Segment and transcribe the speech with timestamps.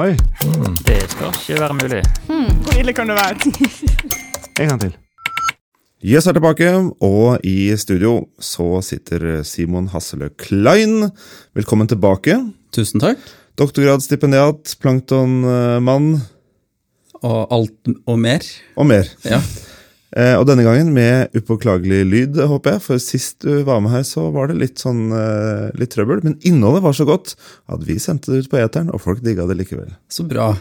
[0.00, 0.14] Oi,
[0.86, 2.00] Det skal ikke være mulig.
[2.64, 3.34] Hvor ille kan det være?
[4.60, 4.94] en gang til.
[6.00, 6.70] Yes er tilbake,
[7.04, 11.10] og i studio så sitter Simon Hasselø Klein.
[11.54, 12.38] Velkommen tilbake.
[12.72, 13.20] Tusen takk.
[13.60, 16.14] Doktorgradsstipendiat, planktonmann
[17.20, 18.46] Og alt og mer.
[18.76, 19.04] og mer.
[19.28, 19.42] Ja.
[20.18, 22.84] Eh, og denne gangen med upåklagelig lyd, håper jeg.
[22.86, 26.24] For sist du var med her, så var det litt sånn eh, litt trøbbel.
[26.26, 27.36] Men innholdet var så godt
[27.70, 29.92] at vi sendte det ut på eteren, og folk digga det likevel.
[30.10, 30.52] Så bra.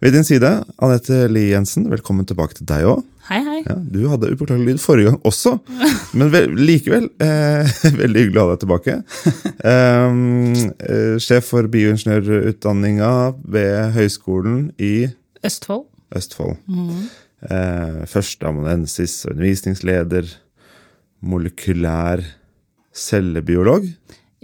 [0.00, 0.48] Ved din side,
[0.80, 3.04] Anette Lie Jensen, velkommen tilbake til deg òg.
[3.30, 3.58] Hei, hei.
[3.62, 5.52] Ja, du hadde upåklagelig lyd forrige gang også,
[6.18, 7.68] men ve likevel eh,
[8.00, 8.96] veldig hyggelig å ha deg tilbake.
[9.60, 13.12] Um, eh, sjef for bioingeniørutdanninga
[13.44, 14.94] ved Høgskolen i
[15.46, 15.84] Østfold.
[16.16, 16.56] Østfold.
[17.42, 20.28] Eh, Førsteamanuensis og undervisningsleder.
[21.22, 22.22] Molekylær
[22.96, 23.86] cellebiolog.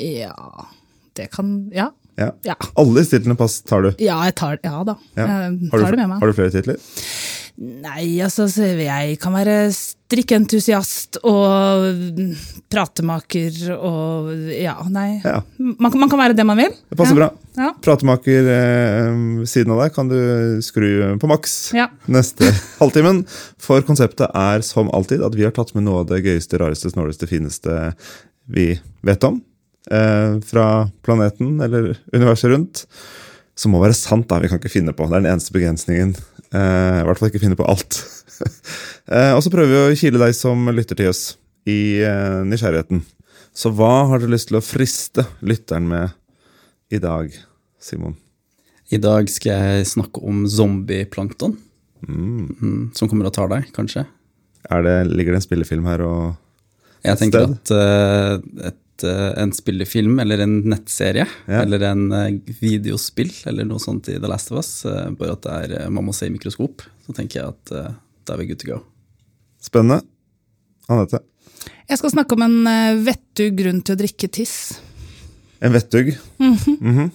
[0.01, 0.33] Ja
[1.17, 1.91] Det kan Ja.
[2.17, 2.31] Ja.
[2.45, 3.91] Ja, Alle titlene pass tar du.
[4.01, 4.95] ja jeg tar Ja da.
[5.17, 5.27] Ja.
[5.51, 6.21] Jeg tar du det med meg.
[6.21, 6.79] har du flere titler?
[7.59, 8.45] Nei, altså,
[8.77, 11.87] jeg kan være strikkeentusiast og
[12.69, 15.23] pratemaker og Ja, nei.
[15.25, 16.75] Ja, Man, man kan være det man vil.
[16.91, 17.29] det passer ja.
[17.29, 17.31] bra.
[17.57, 17.73] Ja.
[17.85, 19.19] Pratemaker eh,
[19.49, 20.19] siden av deg kan du
[20.65, 21.57] skru på maks.
[21.77, 21.89] ja.
[22.07, 23.25] neste halvtimen.
[23.63, 26.93] For konseptet er som alltid at vi har tatt med noe av det gøyeste, rareste,
[26.93, 27.93] snåleste, fineste
[28.53, 28.75] vi
[29.07, 29.41] vet om.
[29.91, 32.85] Eh, fra planeten eller universet rundt.
[33.57, 34.41] Som må være sant, da.
[34.43, 35.07] Vi kan ikke finne på.
[35.09, 36.13] Det er den eneste begrensningen.
[36.53, 38.03] Eh, I hvert fall ikke finne på alt.
[39.15, 41.25] eh, og så prøver vi å kile deg som lytter til oss
[41.67, 43.01] i eh, nysgjerrigheten.
[43.57, 46.13] Så hva har du lyst til å friste lytteren med
[46.93, 47.33] i dag,
[47.83, 48.15] Simon?
[48.95, 51.57] I dag skal jeg snakke om zombieplankton.
[52.07, 54.05] Mm, som kommer og tar deg, kanskje.
[54.71, 56.35] Er det, ligger det en spillefilm her og
[57.07, 57.57] Jeg tenker Sted?
[57.57, 61.61] at uh, et, uh, en spillefilm eller en nettserie Ja.
[61.63, 64.73] eller en uh, videospill eller noe sånt i The Last of Us,
[65.19, 67.95] bare at det er, man må se i mikroskop, så tenker jeg at uh,
[68.27, 68.81] da er vi good to go.
[69.63, 70.03] Spennende.
[70.91, 71.23] Anette?
[71.87, 74.57] Jeg skal snakke om en vettug grunn til å drikke tiss.
[75.63, 76.13] En vettug.
[76.39, 77.11] Mhm.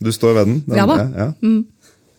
[0.00, 0.62] Du står ved den?
[0.66, 0.96] den Ja da.
[1.16, 1.66] Ja, Mm.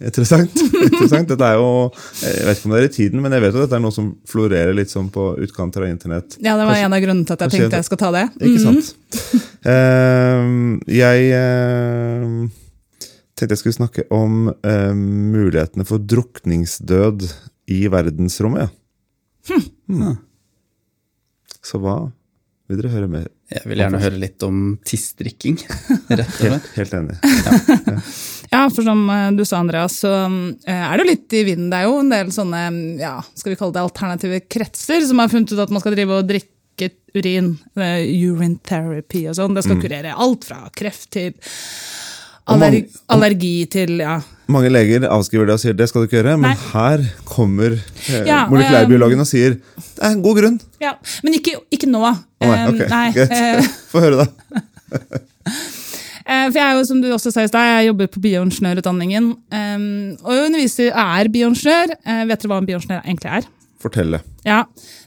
[0.01, 0.49] Interessant.
[0.87, 1.27] Interessant.
[1.29, 1.91] Dette er jo,
[2.23, 3.83] Jeg vet ikke om det er i tiden, men jeg vet jo at dette er
[3.83, 6.37] noe som florerer litt sånn på utkanter av internett.
[6.41, 8.23] Ja, det var Kanskje- en av grunnene til at jeg tenkte jeg skal ta det.
[8.41, 8.81] Ikke Mhm.
[8.81, 8.95] sant?
[9.61, 12.49] Uh, jeg uh,
[13.37, 17.27] tenkte jeg skulle snakke om uh, mulighetene for drukningsdød
[17.69, 18.73] i verdensrommet.
[19.49, 19.61] Hm.
[19.87, 20.17] Hmm.
[21.61, 22.11] Så hva
[22.69, 23.27] vil dere høre mer?
[23.51, 25.57] Jeg vil gjerne høre litt om tissdrikking,
[26.19, 26.69] rett og slett.
[26.77, 27.17] Helt, helt enig.
[28.51, 31.69] Ja, for som eh, du sa, Andreas, så eh, er det jo litt i vinden.
[31.71, 32.63] Det er jo en del sånne,
[32.99, 36.19] ja, skal vi kalle det alternative kretser, som har funnet ut at man skal drive
[36.19, 37.53] og drikke urin.
[37.75, 39.55] eh, urine therapy og sånn.
[39.55, 41.35] Det skal kurere alt fra kreft til
[42.49, 44.19] Og mange- allergi til ja.
[44.51, 46.57] Mange leger avskriver det og sier det skal du ikke gjøre, men Nei.
[46.73, 50.57] her kommer eh, Ja, og, molekylærbiologen og sier det er en god grunn.
[50.81, 50.93] ja.
[51.23, 52.01] Men ikke, ikke nå.
[52.01, 52.85] Oh, nei, okay.
[52.85, 53.31] ok, nei, greit.
[53.31, 54.61] eh, Få høre, da.
[56.31, 59.25] Eh, For jeg er jo, som du også sa i sted, jeg jobber på bioingeniørutdanningen.
[60.21, 61.95] Og jeg underviser er bioingeniør.
[62.05, 63.47] Eh, vet dere hva en bioingeniør egentlig er?
[63.81, 64.21] Fortell det.
[64.45, 64.59] Ja,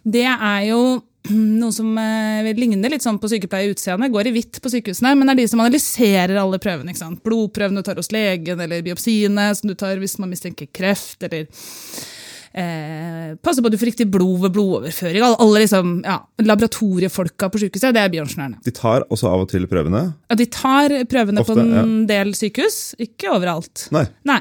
[0.05, 0.81] Det er jo
[1.33, 4.11] noe som eh, ligner litt sånn på sykepleier i utseende.
[4.13, 6.93] Går i hvitt på sykehusene, men er de som analyserer alle prøvene.
[6.93, 7.23] ikke sant?
[7.25, 11.47] Blodprøvene du tar hos legen, eller biopsiene som du tar hvis man mistenker kreft, eller
[12.53, 15.25] eh, Passer på at du får riktig blod ved blodoverføring.
[15.25, 18.61] Alle, alle liksom, ja, Laboratoriefolka på sykehuset, det er bioingeniørene.
[18.69, 20.05] De tar også av og til prøvene.
[20.29, 23.89] Ja, de tar prøvene Ofte, på en del sykehus, ikke overalt.
[23.97, 24.41] Nei, Nei.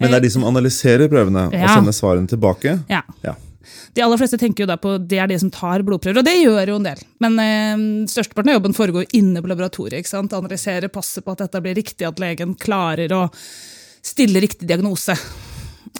[0.00, 2.80] men det er de som analyserer prøvene og sender svarene tilbake.
[2.90, 3.04] Ja.
[3.20, 3.36] Ja.
[3.94, 6.38] De aller fleste tenker jo da på det er de som tar blodprøver, og det
[6.38, 7.04] gjør jo en del.
[7.24, 10.00] Men eh, størsteparten av jobben foregår inne på laboratoriet.
[10.00, 10.34] ikke sant?
[10.36, 13.26] Analysere, passe på at dette blir riktig, at legen klarer å
[14.02, 15.16] stille riktig diagnose.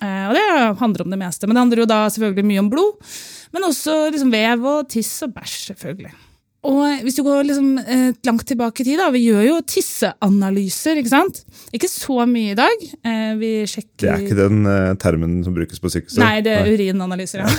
[0.00, 0.44] Eh, og det
[0.80, 1.46] handler om det meste.
[1.46, 3.16] Men det handler jo da selvfølgelig mye om blod,
[3.52, 6.14] men også liksom vev og tiss og bæsj, selvfølgelig.
[6.62, 11.00] Og hvis du går liksom eh, langt tilbake i tid, da, vi gjør jo tisseanalyser,
[11.00, 11.40] ikke sant?
[11.74, 12.84] Ikke så mye i dag.
[13.02, 16.20] Eh, vi sjekker Det er ikke den eh, termen som brukes på sykehuset.
[16.22, 17.50] Nei, det er urinanalyser, ja.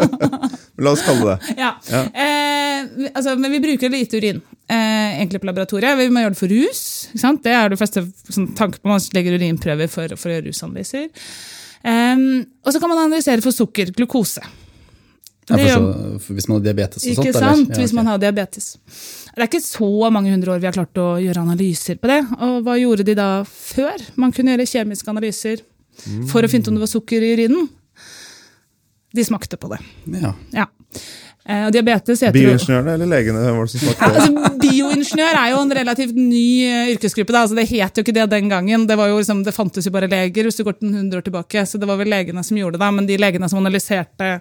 [0.82, 1.58] La oss kalle det.
[1.60, 1.74] Ja.
[1.92, 6.00] Eh, altså, men vi bruker lite urin eh, egentlig på laboratoriet.
[6.00, 6.82] Vi må gjøre det for rus.
[7.12, 7.44] Ikke sant?
[7.44, 8.88] Det er det fleste sånn, tanker på.
[8.88, 11.12] Man legger urinprøver for, for å gjøre rusanalyser.
[11.84, 14.40] Eh, og så kan man analysere for sukker, glukose.
[15.48, 17.64] Ja, for så, for hvis man har diabetes og Ikke sånt, sant?
[17.66, 17.74] eller?
[17.74, 17.96] Ja, Hvis ok.
[17.98, 18.66] man har diabetes.
[19.32, 22.20] Det er ikke så mange hundre år vi har klart å gjøre analyser på det.
[22.38, 24.04] Og hva gjorde de da før?
[24.20, 25.64] Man kunne gjøre kjemiske analyser
[26.30, 27.66] for å finne ut om det var sukker i urinen.
[29.12, 29.82] De smakte på det.
[30.22, 30.32] Ja.
[30.54, 30.68] Ja.
[31.42, 33.40] Eh, og diabetes heter Bioingeniørene eller legene?
[33.42, 34.10] Var det som ja, smakte?
[34.22, 37.34] altså, Bioingeniør er jo en relativt ny eh, yrkesgruppe.
[37.34, 37.42] Da.
[37.42, 38.86] Altså, det het jo ikke det den gangen.
[38.86, 41.26] Det, var jo liksom, det fantes jo bare leger hvis du går til 100 år
[41.26, 41.66] tilbake.
[41.66, 42.84] Så det var vel legene som gjorde det.
[42.84, 42.92] da.
[42.94, 44.36] Men de legene som analyserte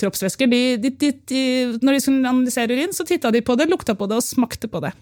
[0.00, 1.44] kroppsvæsker, de, de, de, de,
[1.84, 4.68] når de skulle analysere urin, så titta de på det, lukta på det og smakte
[4.72, 4.92] på det.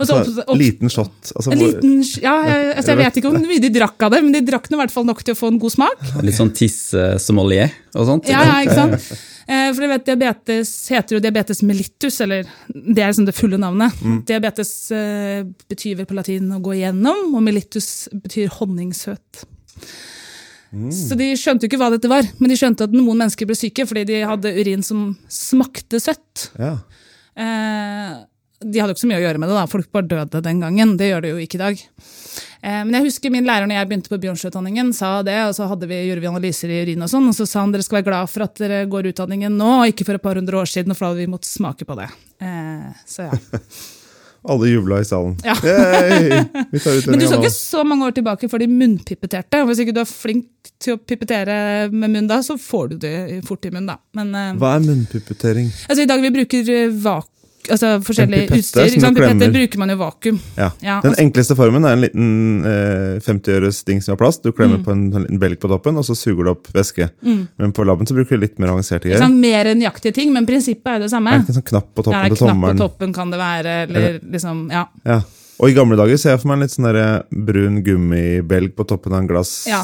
[0.00, 1.32] Og så Altså, opp- liten shot.
[1.36, 2.32] Altså, en liten, ja,
[2.74, 4.82] altså, jeg vet ikke hvor mye de drakk av det, men de drakk noe, i
[4.86, 6.00] hvert fall nok til å få en god smak.
[6.24, 8.30] Litt sånn tisse-sommelier og sånt.
[8.32, 9.12] Ja, ja, ikke sant?
[9.42, 13.58] Eh, For du vet, Diabetes heter jo diabetes mellitus, eller det er liksom det fulle
[13.60, 14.00] navnet.
[14.26, 19.44] Diabetes eh, betyr vel på latin å gå igjennom, og mellitus betyr honningsøt.
[20.72, 23.56] Så de skjønte jo ikke hva dette var, men de skjønte at noen mennesker ble
[23.58, 26.48] syke fordi de hadde urin som smakte søtt.
[26.56, 26.78] Ja.
[27.36, 28.14] Eh,
[28.62, 29.66] de hadde jo ikke så mye å gjøre med det, da.
[29.68, 30.96] folk bare døde den gangen.
[30.96, 31.84] Det gjør det jo ikke i dag.
[32.62, 35.68] Eh, men jeg husker min lærer når jeg begynte på Bjørnsjøutdanningen, sa det, og så
[35.68, 38.00] hadde vi, gjorde vi analyser i urin og sånn, og så sa han dere skal
[38.00, 40.70] være glad for at dere går utdanningen nå, og ikke for et par hundre år
[40.70, 42.08] siden, for da hadde vi måttet smake på det.
[42.40, 43.42] Eh, så ja.
[44.50, 45.36] Alle jubla i salen.
[45.46, 45.54] Ja.
[45.62, 46.40] Yay!
[46.72, 49.60] Vi tar Men du så skal ikke så mange år tilbake før de munnpipeterte.
[49.68, 53.14] Hvis ikke du er flink til å pipetere med munn da, så får du det
[53.46, 54.00] fort i munnen, da.
[54.18, 55.70] Men eh, Hva er munnpipetering?
[55.88, 57.28] altså, i dag vi bruker eh, vak
[57.70, 58.86] altså, forskjellig utstyr.
[58.88, 59.16] Ikke sant?
[59.18, 60.38] Pipetter bruker man jo vakuum.
[60.56, 60.70] Ja.
[60.82, 64.42] Ja, Den altså- enkleste formen er en liten eh, 50-øres ding som har plast.
[64.42, 64.84] Du klemmer Mm.
[64.84, 67.10] på en, en liten belg på toppen, og så suger du opp væske.
[67.22, 69.18] Men på laben så bruker du litt mer avanserte greier.
[69.20, 71.30] Sånn, Mer nøyaktige ting, men prinsippet er jo det samme.
[71.32, 73.12] Er det ikke en sånn knapp på Ja, toppen det er til knapp på toppen
[73.14, 74.86] kan det være, eller liksom, ja.
[75.06, 75.20] Ja.
[75.60, 79.12] Og i gamle dager ser jeg for meg en litt sånn brun gummibelg på toppen
[79.12, 79.66] av en glass.
[79.68, 79.82] ja.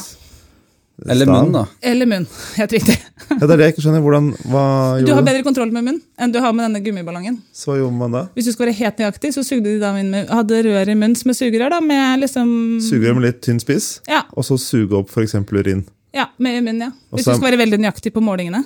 [1.06, 1.61] Eller munn, da.
[1.81, 2.25] Eller munn.
[2.56, 2.97] Helt riktig.
[3.31, 4.03] Ja, det er det jeg ikke skjønner.
[4.03, 4.62] Hvordan, hva
[5.06, 7.37] Du har bedre kontroll med munn enn du har med denne gummiballongen.
[7.55, 8.23] Så gjorde man da?
[8.35, 10.97] Hvis du skal være helt nøyaktig, så sugde de da inn med, hadde rør i
[10.99, 12.50] munnen som er sugerør, da, med liksom
[12.83, 15.37] Sugerør med litt tynn spiss, Ja, og så suge opp f.eks.
[15.53, 15.85] urin.
[16.17, 16.91] ja med munn, ja.
[17.12, 18.65] Hvis Også, du skal være veldig nøyaktig på målingene.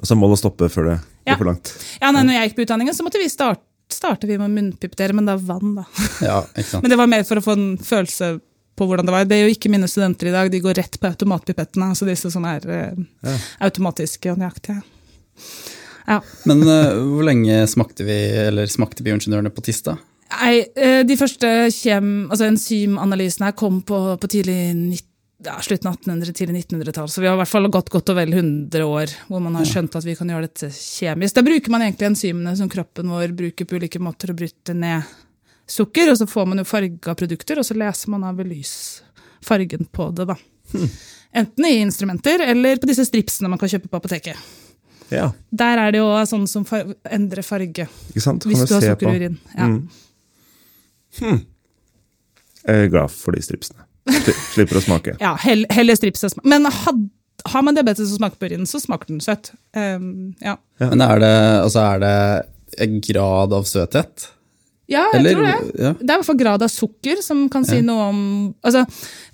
[0.00, 0.96] Og så må du stoppe før det
[1.26, 1.34] Ja.
[1.34, 1.72] går for langt.
[2.00, 4.54] Ja, nei, når jeg gikk på utdanningen, så måtte vi starte, starte vi med å
[4.54, 5.84] munnpipettere, men da vann, da.
[6.22, 6.82] Ja, ikke sant.
[6.84, 8.40] Men det var mer for å få en følelse
[8.76, 9.28] på hvordan det var.
[9.28, 12.30] Det er jo ikke mine studenter i dag, de går rett på automatpipettene, altså disse
[12.32, 14.80] som er eh, automatiske og nøyaktige.
[16.06, 16.20] Ja.
[16.46, 19.96] Men uh, hvor lenge smakte vi, eller smakte bioingeniørene på Tista?
[20.36, 25.00] Nei, eh, de første kjem, altså enzymanalysene her kom på, på tidlig
[25.44, 28.18] ja, slutten av 1800- tidlig 1900-tall, så vi har i hvert fall gått godt og
[28.18, 31.36] vel 100 år hvor man har skjønt at vi kan gjøre dette kjemisk.
[31.36, 35.06] Da bruker man egentlig enzymene som kroppen vår bruker på ulike måter å bryte ned
[35.66, 39.06] sukker, og så får man jo farga produkter, og så leser man av lysfargen
[39.46, 40.36] fargen på det, da.
[41.32, 44.36] Enten i instrumenter eller på disse stripsene man kan kjøpe på apoteket.
[45.08, 48.42] Ja, Der er det jo sånn som far endrer farge ikke sant?
[48.42, 49.36] Kan hvis du har sukkerurin.
[49.54, 49.68] Ja.
[51.22, 51.44] Mm.
[52.66, 53.86] Jeg er glad for de stripsene.
[54.54, 55.14] Slipper å smake.
[55.22, 56.48] Ja, hell, heller strips og smak.
[56.50, 57.04] Men had,
[57.52, 59.52] har man diabetes og smaker på urinen, så smaker den søt.
[59.78, 60.56] Um, ja.
[60.82, 60.90] Ja.
[60.90, 62.16] Men er det, altså er det
[62.82, 64.26] en grad av søthet?
[64.88, 65.82] Ja, jeg Eller- tror det.
[65.82, 65.92] ja.
[65.98, 68.20] Det er i hvert fall grad av sukker som kan si noe om
[68.62, 68.84] altså,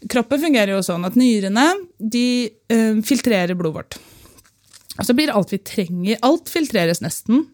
[0.09, 1.67] Kroppen fungerer jo sånn at nyrene
[2.01, 2.25] de
[2.73, 3.99] eh, filtrerer blodet vårt.
[4.99, 7.47] Og så blir alt vi trenger Alt filtreres nesten.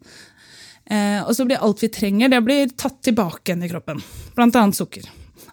[0.91, 4.01] Eh, og så blir alt vi trenger, det blir tatt tilbake igjen i kroppen.
[4.39, 5.05] Blant annet sukker.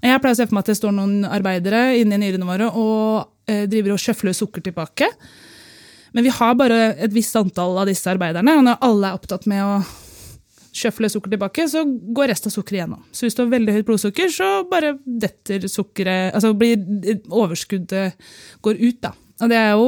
[0.06, 3.26] Jeg pleier å se for meg at det står noen arbeidere inni nyrene våre og
[3.50, 5.10] eh, driver og sjøfler sukker tilbake.
[6.16, 9.48] Men vi har bare et visst antall av disse arbeiderne, og når alle er opptatt
[9.52, 9.74] med å
[10.76, 13.04] sjøfle sukker tilbake, så går resten av sukkeret igjennom.
[13.16, 16.82] Så hvis du har veldig høyt blodsukker, så bare detter sukkeret Altså blir
[17.32, 18.28] overskuddet
[18.66, 19.14] går ut, da.
[19.44, 19.88] Og det er jo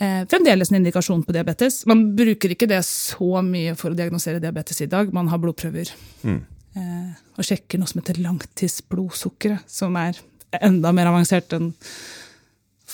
[0.00, 1.82] eh, fremdeles en indikasjon på diabetes.
[1.88, 5.12] Man bruker ikke det så mye for å diagnosere diabetes i dag.
[5.16, 5.92] Man har blodprøver
[6.26, 10.20] eh, og sjekker noe som heter langtidsblodsukkeret, som er
[10.64, 11.72] enda mer avansert enn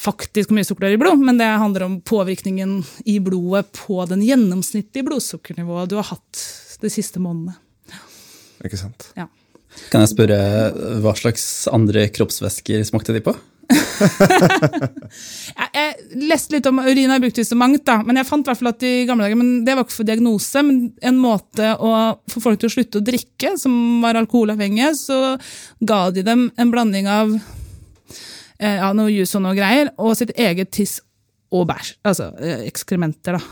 [0.02, 3.70] faktisk hvor mye sukker det er i blod, men det handler om påvirkningen i blodet
[3.76, 6.42] på den gjennomsnittlige blodsukkernivået du har hatt
[6.82, 7.54] de siste månedene.
[8.66, 9.08] Ikke sant?
[9.18, 9.28] Ja.
[9.92, 10.38] Kan jeg spørre
[11.02, 13.34] hva slags andre kroppsvæsker smakte de på?
[15.52, 18.48] Jeg, jeg leste litt om urin, har jeg brukt så mangt, da, men jeg fant
[18.48, 21.70] hvert fall at i gamle dager, men det var ikke for diagnose, men en måte
[21.80, 21.92] å
[22.28, 23.72] få folk til å slutte å drikke, som
[24.04, 25.18] var alkoholavhengige, så
[25.80, 27.61] ga de dem en blanding av eh,
[28.62, 31.00] ja, noe juice og noe greier, og sitt eget tiss
[31.52, 31.94] og bæsj.
[32.08, 33.42] Altså eh, ekskrementer, da.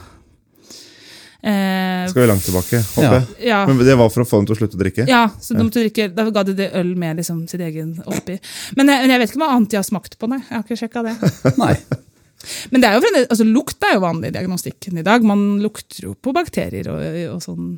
[1.43, 2.83] Eh, Skal vi langt tilbake?
[2.85, 3.13] håper Ja.
[3.17, 3.47] jeg.
[3.49, 3.61] ja.
[3.67, 5.07] Men det var for å få dem til å slutte å drikke?
[5.09, 8.37] Ja, så de måtte drikke, da ga de det øl med liksom sitt egen oppi.
[8.77, 10.41] Men jeg, men jeg vet ikke hva annet de har smakt på, nei.
[10.45, 11.15] Jeg har ikke sjekka det.
[11.63, 11.75] Nei.
[12.73, 15.25] Men det er jo fremdeles, altså, lukt er jo vanlig i diagnostikken i dag.
[15.29, 17.01] Man lukter jo på bakterier og,
[17.35, 17.75] og sånn.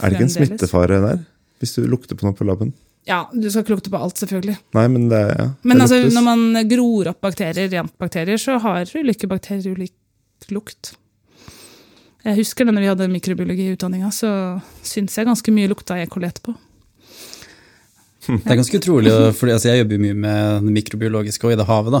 [0.00, 1.22] Er det ikke en smittefare der?
[1.60, 2.72] Hvis du lukter på noe på laben?
[3.04, 4.56] Ja, du skal ikke lukte på alt, selvfølgelig.
[4.76, 6.14] Nei, men det, ja, Men det altså, luktes.
[6.16, 10.94] når man gror opp bakterier, rent bakterier, så har ulike bakterier ulik lukt.
[12.24, 14.30] Jeg husker det når vi hadde mikrobiologi i utdanninga, så
[14.84, 16.06] syns jeg ganske mye lukta E.
[16.08, 16.54] coli etterpå.
[18.24, 21.66] Det er ganske utrolig, for altså, jeg jobber mye med det mikrobiologiske og i det
[21.68, 21.98] havet.
[21.98, 22.00] da.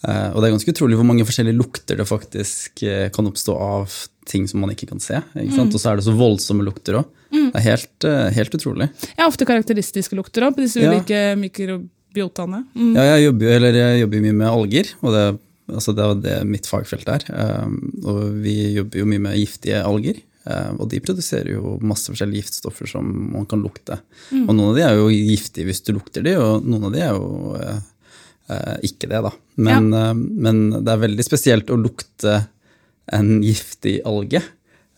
[0.00, 3.52] Eh, og det er ganske utrolig hvor mange forskjellige lukter det faktisk uh, kan oppstå
[3.60, 3.96] av
[4.30, 5.18] ting som man ikke kan se.
[5.36, 5.74] ikke sant?
[5.76, 7.10] Og så er det så voldsomme lukter òg.
[7.34, 8.88] Det er helt, uh, helt utrolig.
[9.18, 10.94] Har ofte karakteristiske lukter òg, på disse Ja.
[10.94, 12.64] ulike mikrobiotaene.
[12.74, 12.94] Mm.
[12.96, 15.26] Ja, jeg jobber eller jeg jobber jo mye med alger, og det,
[15.74, 17.28] altså det er det mitt fagfelt er.
[17.28, 22.08] Um, og vi jobber jo mye med giftige alger, uh, og de produserer jo masse
[22.08, 23.04] forskjellige giftstoffer som
[23.36, 24.00] man kan lukte.
[24.32, 27.04] Og noen av de er jo giftige hvis du lukter de, og noen av de
[27.04, 27.80] er jo uh, uh,
[28.86, 29.34] ikke det, da.
[29.60, 32.40] Men, uh, men det er veldig spesielt å lukte
[33.10, 34.42] en giftig alge.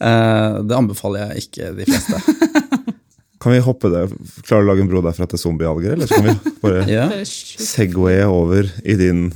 [0.02, 2.22] Uh, det anbefaler jeg ikke de fleste.
[3.42, 4.04] Kan vi hoppe det?
[4.46, 7.08] Klarer du å lage en bro derfra til zombiealger, eller så kan vi bare Ja.
[7.26, 9.32] Segwaye over i din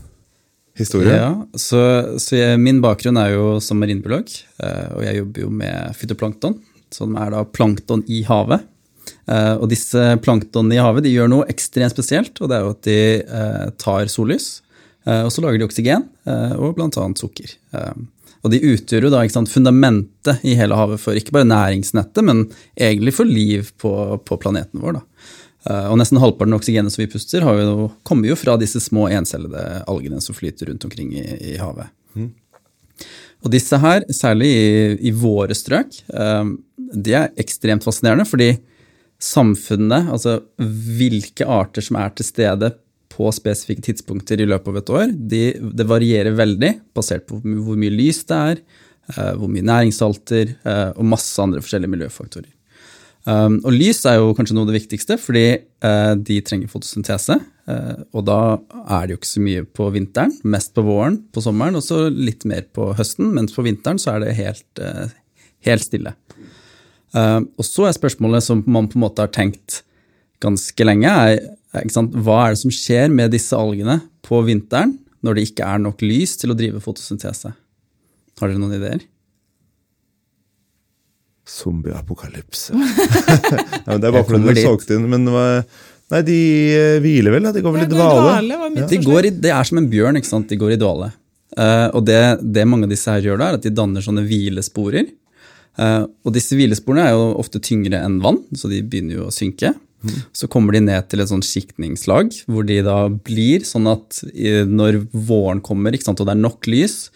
[0.79, 1.17] historie?
[1.17, 1.81] Ja, så,
[2.23, 4.31] så jeg, Min bakgrunn er jo som marinbiolog,
[4.63, 6.55] eh, og jeg jobber jo med fytoplankton,
[6.95, 8.63] som er da plankton i havet.
[9.27, 12.75] Eh, Og disse planktonene i havet de gjør noe ekstremt spesielt, og det er jo
[12.75, 14.51] at de eh, tar sollys,
[15.07, 17.09] eh, og så lager de oksygen, og bl.a.
[17.19, 17.57] sukker.
[18.47, 22.45] Og de utgjør jo da sant, fundamentet i hele havet for ikke bare næringsnettet, men
[22.75, 23.91] egentlig for liv på,
[24.27, 24.99] på planeten vår.
[24.99, 25.05] da.
[25.91, 29.09] Og nesten halvparten av oksygenet som vi puster, har jo, kommer jo fra disse små
[29.15, 31.91] encellede algene som flyter rundt omkring i, i havet.
[33.43, 34.69] Og disse her, særlig i,
[35.11, 35.99] i våre strøk,
[37.07, 38.53] de er ekstremt fascinerende, fordi
[39.23, 42.73] samfunnet, altså hvilke arter som er til stede
[43.17, 47.79] på spesifikke tidspunkter i løpet av et år, de, det varierer veldig, basert på hvor
[47.81, 48.61] mye lys det er,
[49.15, 52.53] eh, hvor mye næringssalter eh, og masse andre forskjellige miljøfaktorer.
[53.27, 57.41] Um, og lys er jo kanskje noe av det viktigste, fordi eh, de trenger fotosyntese.
[58.15, 58.39] og da
[58.95, 62.05] er det jo ikke så mye på vinteren, mest på våren, på sommeren, og så
[62.07, 63.33] litt mer på høsten.
[63.35, 64.85] Mens på vinteren så er det helt,
[65.67, 66.15] helt stille.
[67.17, 69.83] Eh, og så er spørsmålet som man på en måte har tenkt
[70.45, 74.97] ganske lenge, er ikke sant, hva er det som skjer med disse algene på vinteren
[75.25, 77.53] når det ikke er nok lys til å drive fotosyntese?
[78.37, 79.05] Har dere noen ideer?
[81.47, 82.75] Zombieapokalypse.
[83.87, 85.63] ja, det er bare fordi du solgte inn, men hva-
[86.07, 86.35] Nei, de
[86.71, 87.49] eh, hviler vel?
[87.51, 88.35] De går vel i dvale?
[88.47, 90.47] dvale De i, det er som en bjørn, ikke sant?
[90.47, 91.09] De går i dvale.
[91.57, 94.23] Uh, og det, det mange av disse her gjør da, er at de danner sånne
[94.29, 95.09] hvilesporer.
[95.77, 99.35] Eh, og disse hvilesporene er jo ofte tyngre enn vann, så de begynner jo å
[99.35, 99.75] synke.
[100.37, 104.21] Så kommer de ned til et sånn skiktningslag, hvor de da blir sånn at
[104.71, 107.09] når våren kommer, sant, og det er nok lys,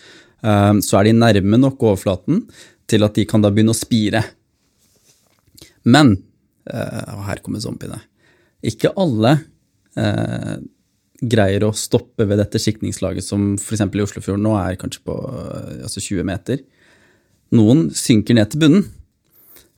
[0.43, 2.45] eh, så er de nærme nok overflaten
[2.91, 4.25] til at de kan da begynne å spire.
[5.87, 6.17] Men,
[6.69, 8.03] eh, og her kommer zombiene,
[8.61, 9.39] ikke alle
[11.21, 13.83] greier å stoppe ved dette skiktningslaget, som f.eks.
[13.83, 15.17] i Oslofjorden nå er kanskje på
[15.83, 16.63] altså 20 meter.
[17.57, 18.87] Noen synker ned til bunnen,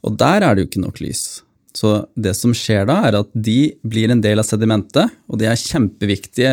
[0.02, 1.42] og der er det jo ikke nok lys.
[1.72, 5.48] Så det som skjer da, er at de blir en del av sedimentet, og de
[5.48, 6.52] er kjempeviktige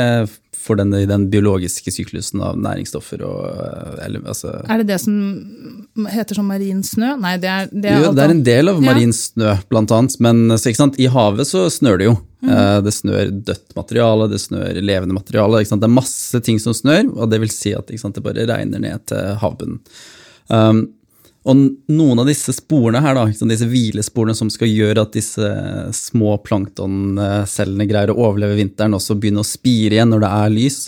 [0.60, 6.08] for den, den biologiske syklusen av næringsstoffer og eh, eller, altså, Er det det som
[6.12, 7.14] heter sånn marin snø?
[7.22, 8.96] Nei, det er, det er jo, det er en del av Ja.
[9.16, 10.18] snø, blant annet.
[10.24, 10.44] Men
[11.00, 12.16] i havet så snør det jo.
[12.44, 12.52] Mm.
[12.56, 15.64] Eh, Det snør dødt materiale, det snør levende materiale.
[15.64, 18.80] Det er masse ting som snør, og det vil si at sant, det bare regner
[18.84, 19.80] ned til havbunnen.
[20.50, 20.88] Um,
[21.48, 25.51] og noen av disse sporene her, da, disse hvilesporene som skal gjøre at disse
[25.96, 30.51] små planktoncellene greier å overleve vinteren og så begynne å spire igjen når det er
[30.58, 30.81] lys,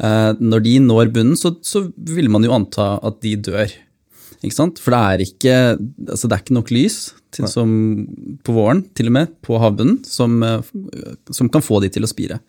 [0.00, 3.76] eh, når de når bunnen, så, så vil man jo anta at de dør.
[4.38, 5.54] For det er ikke,
[6.08, 6.98] altså det er ikke nok lys
[7.34, 7.70] til, som,
[8.46, 10.72] på våren, til og med, på havbunnen, som, eh,
[11.34, 12.40] som kan få de til å spire.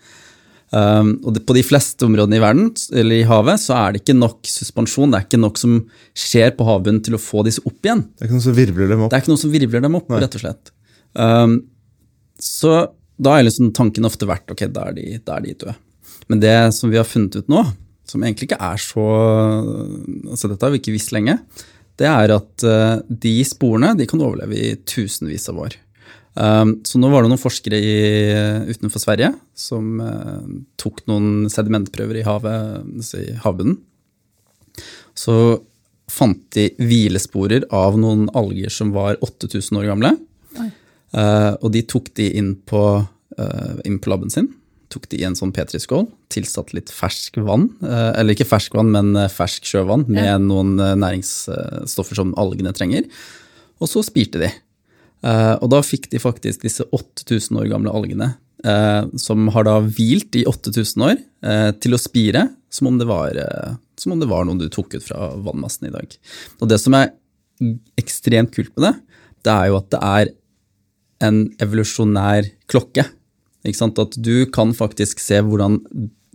[0.69, 4.17] Um, og på de fleste områdene i verden, eller i havet, så er det ikke
[4.17, 5.79] nok suspensjon, det er ikke nok som
[6.13, 8.05] skjer på havbunnen til å få disse opp igjen.
[8.13, 9.09] Det er ikke noe som virvler dem opp.
[9.09, 10.73] Det er ikke noe som virvler dem opp, rett og slett.
[11.17, 11.57] Um,
[12.39, 12.75] så
[13.19, 15.75] da er liksom tanken ofte vært ok, da er, de, da er de døde.
[16.29, 17.65] Men det som vi har funnet ut nå,
[18.09, 19.03] som egentlig ikke er så
[20.29, 21.35] altså Dette har vi ikke visst lenge.
[21.99, 25.75] Det er at uh, de sporene de kan overleve i tusenvis av år.
[26.35, 27.95] Um, så nå var det noen forskere i,
[28.69, 30.45] utenfor Sverige som uh,
[30.79, 33.79] tok noen sedimentprøver i, havet, altså i havbunnen.
[35.17, 35.35] Så
[36.09, 40.13] fant de hvilesporer av noen alger som var 8000 år gamle.
[41.09, 42.81] Eh, og de tok de inn på,
[43.37, 44.49] eh, inn på labben sin.
[44.89, 47.69] Tok de i en sånn petriskål, tilsatt litt fersk vann.
[47.83, 52.73] eh, eller ikke fersk vann, men eh, fersk sjøvann med noen eh, næringsstoffer som algene
[52.73, 53.05] trenger.
[53.79, 54.49] Og så spirte de.
[55.25, 58.31] Eh, og da fikk de faktisk disse 8000 år gamle algene
[58.63, 63.07] eh, som har da hvilt i 8000 år, eh, til å spire som om, det
[63.09, 63.35] var,
[63.99, 66.11] som om det var noe du tok ut fra vannmassen i dag.
[66.61, 67.09] Og det som er
[67.99, 68.93] ekstremt kult med det,
[69.47, 70.31] det er jo at det er
[71.25, 73.07] en evolusjonær klokke.
[73.65, 73.99] Ikke sant?
[73.99, 75.79] At du kan faktisk se hvordan,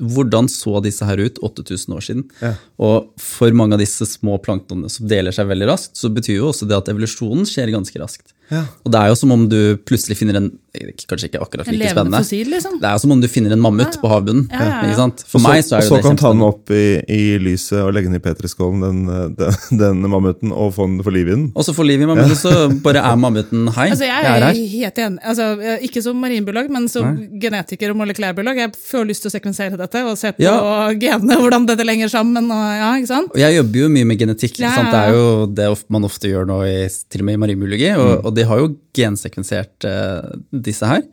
[0.03, 2.27] hvordan så disse her ut 8000 år siden.
[2.43, 2.53] Ja.
[2.83, 6.51] Og for mange av disse små planktonene som deler seg veldig raskt, så betyr jo
[6.51, 8.34] også det at evolusjonen skjer ganske raskt.
[8.53, 8.65] Ja.
[8.85, 12.19] Og det er jo som om du plutselig finner en Kanskje ikke akkurat like spennende.
[12.19, 12.81] fossil, liksom.
[12.83, 14.49] Det er jo som om du finner en mammut på havbunnen.
[14.51, 14.89] Ja, ja, ja.
[14.89, 15.21] Ikke sant?
[15.23, 16.81] For Og så, meg så er og så det kan ta den opp i,
[17.15, 21.15] i lyset og legge den i petriskålen, den, den, den mammuten, og få den for
[21.15, 21.45] liv i den.
[21.55, 24.49] Og så får liv i mammuten, så bare er mammuten hei, Altså, jeg jeg er
[24.49, 24.59] er her.
[24.73, 25.23] helt enig.
[25.31, 25.47] Altså,
[25.87, 27.15] ikke som marinbiolog, men som
[27.47, 28.59] genetiker og molekylærbiolog.
[28.65, 30.59] Jeg får lyst til å sekvensere dette og se på Ja.
[31.05, 32.51] genene, hvordan dette lenger sammen.
[32.51, 33.31] Og, ja, ikke sant?
[33.31, 34.59] Og jeg jobber jo mye med genetikk.
[34.59, 34.91] Ikke sant?
[34.91, 36.77] Det er jo det man ofte gjør nå, i,
[37.15, 37.95] til og med i marinbiologi.
[37.95, 40.33] Og, og de har jo gensekvensert eh,
[40.67, 41.05] disse her.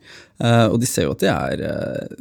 [0.42, 2.18] Eh, og de ser jo at de er eh,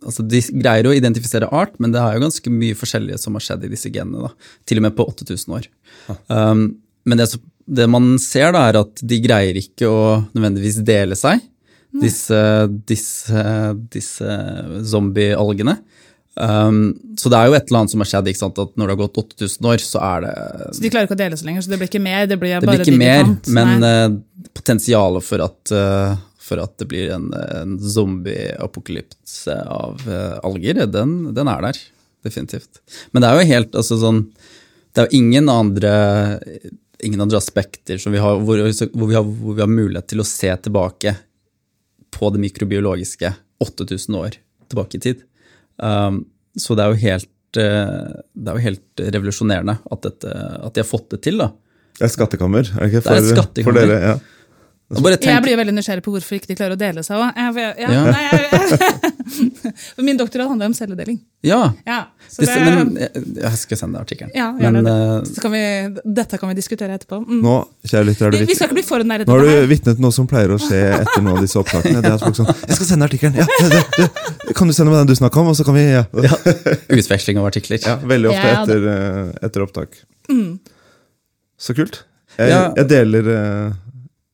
[0.00, 3.42] Altså, de greier å identifisere art, men det er jo ganske mye forskjellige som har
[3.44, 4.30] skjedd i disse genene.
[4.30, 4.54] da.
[4.64, 5.66] Til og med på 8000 år.
[6.32, 6.62] Um,
[7.04, 7.26] men det,
[7.68, 10.00] det man ser, da, er at de greier ikke å
[10.32, 11.44] nødvendigvis dele seg,
[12.00, 12.40] disse,
[12.88, 13.44] disse,
[13.92, 14.40] disse
[14.88, 15.76] zombiealgene.
[16.40, 18.30] Um, så det er jo et eller annet som har skjedd.
[18.30, 18.60] ikke sant?
[18.62, 20.34] At når det har gått 8000 år, så er det
[20.72, 22.26] Så de klarer ikke å dele så lenger, så det blir ikke mer.
[22.30, 24.08] Det blir, Det blir ikke mer, men eh,
[24.56, 31.16] potensialet for at, uh, for at det blir en, en zombie-apokalypse av uh, alger, den,
[31.36, 31.82] den er der.
[32.24, 32.80] Definitivt.
[33.12, 34.18] Men det er jo helt altså sånn
[34.92, 35.92] Det er jo ingen andre,
[37.00, 40.20] ingen andre aspekter som vi har, hvor, hvor, vi har, hvor vi har mulighet til
[40.20, 41.14] å se tilbake
[42.10, 43.30] på det mikrobiologiske
[43.62, 45.22] 8000 år tilbake i tid.
[45.80, 46.24] Um,
[46.58, 50.82] så det er jo helt eh, det er jo helt revolusjonerende at, dette, at de
[50.82, 51.40] har fått det til.
[51.40, 51.50] da.
[51.98, 53.02] Det er skattekammer, er det ikke?
[53.06, 53.80] Det er skattekammer.
[53.80, 54.39] for dere, ja.
[54.90, 57.36] Bare Jeg blir veldig nysgjerrig på hvorfor ikke de klarer å dele seg òg.
[57.38, 58.80] Ja, Ja.
[60.02, 61.20] Min doktorgrad handler om celledeling.
[61.46, 64.32] ja, Ja, så disse, det, men jeg, jeg skal sende artikkelen.
[64.34, 64.90] ja, men, det.
[64.90, 65.60] eh, kan vi,
[66.18, 67.20] dette kan vi diskutere etterpå.
[67.22, 67.38] Mm.
[67.44, 67.54] Nå,
[67.86, 70.10] kjære lytter, er Vi, vi skal ikke bli for nære Nå har du vitnet noe
[70.14, 72.02] som pleier å skje etter noen av disse opptakene.
[72.02, 73.38] Det er folk sånn, jeg skal sende artikkelen!
[73.38, 76.02] Ja, det, kan du sende meg den du snakka om, og så kan vi ja.
[76.26, 76.40] ja,
[76.98, 77.78] utveksling av artikler.
[77.86, 80.00] Ja, veldig ofte Ja, etter, eh, etter opptak.
[81.60, 82.02] Så kult.
[82.38, 82.60] Jeg, Ja.
[82.78, 83.78] jeg deler eh,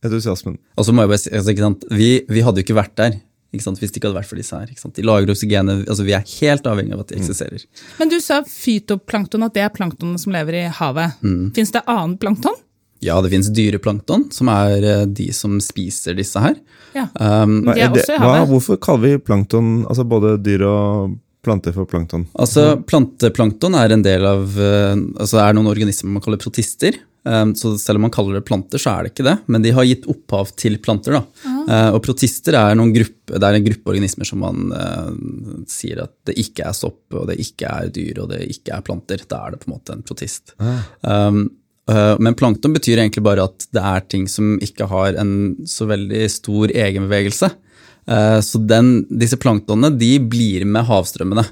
[0.09, 0.59] entusiasmen.
[0.77, 1.89] Og så må jeg bare si, altså, ikke sant?
[1.93, 3.19] Vi, vi hadde jo ikke vært der
[3.55, 3.81] ikke sant?
[3.81, 4.71] hvis det ikke hadde vært for disse her.
[4.71, 4.97] Ikke sant?
[4.99, 7.67] De lager oksygenet, altså Vi er helt avhengig av at de eksisterer.
[8.01, 11.19] Men du sa fytoplankton, at det er planktonene som lever i havet.
[11.25, 11.51] Mm.
[11.57, 12.57] Fins det annen plankton?
[13.05, 16.57] Ja, det finnes dyreplankton, som er eh, de som spiser disse her.
[16.97, 17.07] Ja.
[17.21, 21.19] Um, De er det, også i hva, hvorfor kaller vi plankton, altså både dyr og
[21.47, 22.25] planter for plankton?
[22.41, 26.97] Altså, Planteplankton er en del av eh, altså er noen organismer man kaller protister.
[27.27, 29.35] Um, så selv om man kaller det planter, så er det ikke det.
[29.51, 31.19] Men de har gitt opphav til planter.
[31.19, 31.53] da.
[31.67, 35.11] Eh, og protister er, noen gruppe, det er en gruppe organismer som man uh,
[35.71, 38.87] sier at det ikke er sopp, og det ikke er dyr, og det ikke er
[38.87, 39.27] planter.
[39.27, 40.55] Da er det på en måte en protist.
[41.03, 41.49] Um,
[41.91, 45.35] eh, men plankton betyr egentlig bare at det er ting som ikke har en
[45.67, 47.51] så veldig stor egenbevegelse.
[48.07, 51.47] Eh, så den, disse planktonene de blir med havstrømmene.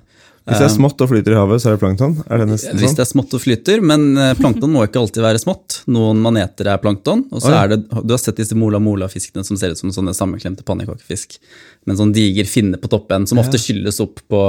[0.45, 2.15] Hvis det er smått og flyter i havet, så er det plankton?
[2.29, 2.99] Er det nesten Hvis sånn?
[2.99, 5.79] det er smått og flyter, men eh, plankton må ikke alltid være smått.
[5.89, 7.61] Noen maneter er plankton, og så Oi.
[7.63, 11.39] er det, du har sett disse mola-mola-fiskene som ser ut som sånne sammenklemte pannekakefisk.
[11.87, 14.43] Med en sånn diger finne på toppen, som ofte skylles opp på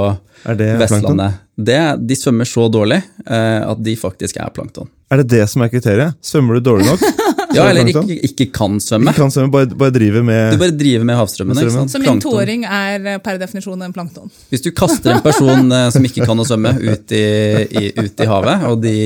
[0.60, 1.40] det Vestlandet.
[1.56, 4.92] Det, de svømmer så dårlig eh, at de faktisk er plankton.
[5.08, 6.20] Er det det som er kriteriet?
[6.20, 7.08] Svømmer du dårlig nok?
[7.56, 9.12] Ja, er eller ikke, ikke kan svømme.
[9.12, 10.54] Ikke kan svømme, bare, bare med...
[10.54, 11.66] Du bare driver med havstrømmene.
[11.66, 11.92] ikke sant?
[11.94, 14.30] Så min tåring toåring er eh, per definisjon en plankton.
[14.50, 17.24] Hvis du kaster en person eh, som ikke kan å svømme, ut i,
[17.66, 18.96] i, ut i havet, og de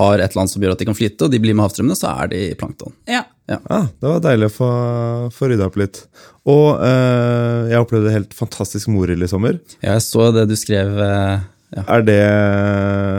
[0.00, 1.98] har et eller annet som gjør at de kan flyte, og de blir med havstrømmene,
[1.98, 2.94] så er de plankton.
[3.10, 3.24] Ja.
[3.68, 4.70] ah, Det var deilig å få,
[5.34, 6.04] få rydda opp litt.
[6.48, 9.60] Og eh, jeg opplevde helt fantastisk morild i sommer.
[9.80, 11.42] Ja, Jeg så det du skrev eh,
[11.76, 11.82] ja.
[11.96, 12.18] Er det,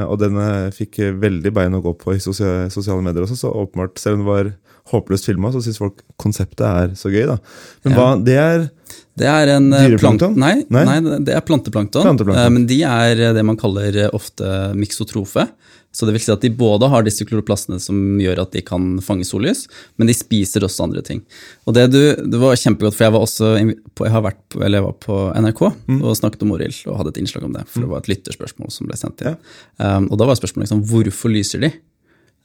[0.09, 0.37] Og den
[0.75, 4.29] fikk veldig bein å gå på i sosiale, medier også, så åpenbart, selv om det
[4.31, 4.51] var
[4.91, 7.37] håpløst filma, så syns folk konseptet er så gøy, da.
[7.85, 7.97] Men Ja.
[7.99, 8.69] hva, det er
[9.17, 10.35] Det er en eh, Dyreplankton?
[10.35, 10.99] Plank, nei, Nei?
[10.99, 12.03] nei, det er planteplankton.
[12.03, 12.43] Planteplankton.
[12.45, 15.47] Eh, Men de er eh, det man kaller ofte miksotrofe.
[15.93, 18.97] Så det vil si at de både har disse kloroplastene som gjør at de kan
[19.05, 19.67] fange sollys,
[20.01, 21.21] men de spiser også andre ting.
[21.69, 23.51] Og det, du, det var kjempegodt, for jeg var også
[23.93, 26.01] på, jeg på, eller jeg var på NRK Mm.
[26.01, 27.63] og snakket om Orild og hadde et innslag om det.
[27.69, 29.37] For det var et lytterspørsmål som ble sendt inn.
[29.77, 31.69] Um, og da var spørsmålet liksom, hvorfor lyser de?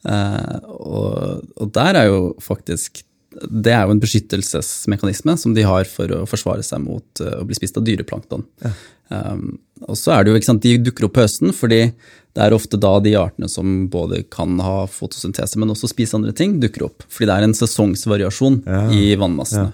[0.07, 3.01] Uh, og, og der er jo faktisk
[3.49, 7.45] Det er jo en beskyttelsesmekanisme som de har for å forsvare seg mot eh, å
[7.47, 8.43] bli spist av dyreplankton.
[9.13, 11.93] Um, og så er det jo, ikke sant, De dukker opp på høsten, fordi
[12.39, 16.33] det er ofte da de artene som både kan ha fotosyntese, men også spise andre
[16.37, 17.03] ting, dukker opp.
[17.11, 18.83] Fordi det er en sesongsvariasjon Ja.
[18.95, 19.73] i vannmassene.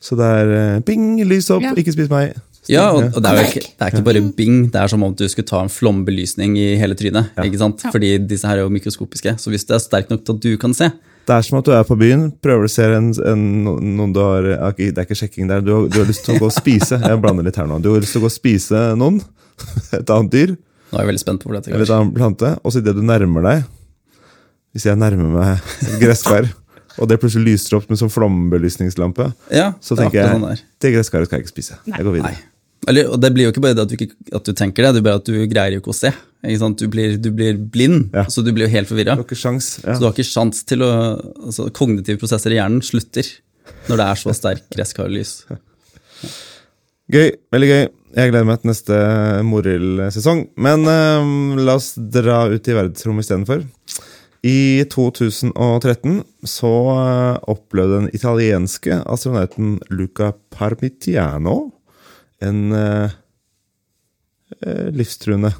[0.00, 1.74] Så det er bing, lys opp, Ja.
[1.74, 2.36] ikke spis meg.
[2.68, 5.02] Ja, og, og det, er jo ikke, det er ikke bare bing, det er som
[5.02, 7.30] om du skulle ta en flombelysning i hele trynet.
[7.40, 7.80] ikke sant?
[7.92, 10.56] Fordi disse her er jo mikroskopiske, så hvis det er sterk nok til at du
[10.60, 10.90] kan se
[11.28, 13.64] Det er som at du er på byen, prøver å se en, en,
[13.96, 14.42] noen du har
[14.76, 15.60] Det er ikke sjekking der.
[15.60, 16.96] Du har, du har lyst til å gå og spise.
[17.00, 17.80] Jeg blander litt her nå.
[17.84, 19.20] Du har lyst til å gå og spise noen.
[19.98, 22.50] Et annet dyr Nå er jeg veldig spent på hvor dette eller et annet plante.
[22.64, 23.64] Og så idet du nærmer deg
[24.72, 26.48] Hvis jeg nærmer meg et gresskar,
[26.98, 30.62] og det plutselig lyser opp med sånn flombelysningslampe, Ja, så er tenker jeg sånn der.
[30.82, 31.76] det gresskaret skal jeg ikke spise.
[31.86, 32.32] Jeg går Nei.
[32.88, 34.90] Eller, og det blir jo ikke bare det at du, ikke, at du tenker det,
[34.96, 36.12] det bare at du greier jo ikke å se.
[36.46, 36.68] Ikke?
[36.78, 38.24] Du, blir, du blir blind, Ja.
[38.30, 39.16] så du blir jo helt forvirra.
[39.18, 39.26] Ja.
[39.92, 43.26] Så du har ikke sjans til å altså, Kognitive prosesser i hjernen slutter
[43.90, 45.32] når det er så sterk gresskarlys.
[47.12, 47.32] Gøy.
[47.52, 47.84] Veldig gøy.
[48.16, 48.98] Jeg gleder meg til neste
[49.44, 50.46] Morild-sesong.
[50.56, 53.66] Men eh, la oss dra ut i verdensrommet istedenfor.
[54.46, 61.72] I 2013 så eh, opplevde den italienske astronauten Luca Parmitiano
[62.40, 63.10] en eh,
[64.62, 65.52] eh, livstruende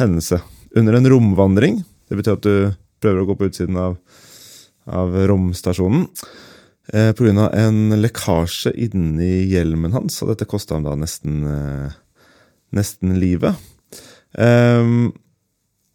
[0.00, 0.40] hendelse
[0.76, 1.82] under en romvandring.
[2.08, 2.54] Det betyr at du
[3.00, 3.98] prøver å gå på utsiden av,
[4.90, 6.08] av romstasjonen.
[6.92, 11.92] Eh, av en lekkasje inni hjelmen hans, og dette kosta ham da nesten, eh,
[12.74, 13.54] nesten livet.
[14.34, 15.12] Ehm,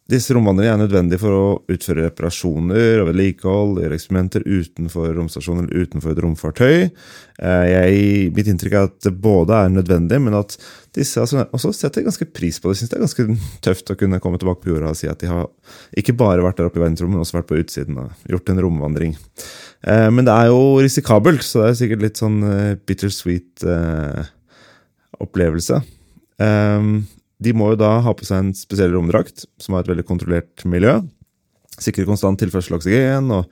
[0.06, 5.82] disse romvandrerne er nødvendige for å utføre reparasjoner og vedlikehold, gjøre eksperimenter utenfor romstasjonen eller
[5.82, 6.76] utenfor et romfartøy.
[7.42, 10.54] Eh, jeg, mitt inntrykk er at det både er nødvendig, men at
[10.94, 12.84] disse altså, også setter ganske pris på det.
[12.84, 13.26] Jeg det er ganske
[13.66, 15.50] tøft å kunne komme tilbake på jorda og si at de har
[15.98, 18.62] ikke bare vært der oppe i verdensrommet, men også vært på utsiden og gjort en
[18.62, 19.18] romvandring.
[19.90, 23.66] Eh, men det er jo risikabelt, så det er sikkert litt sånn eh, bittersweet
[25.18, 25.82] opplevelse.
[26.36, 27.06] Um,
[27.42, 30.64] de må jo da ha på seg en spesiell romdrakt, som har et veldig kontrollert
[30.68, 30.98] miljø.
[31.76, 33.50] Sikre konstant tilførsel av oksygen og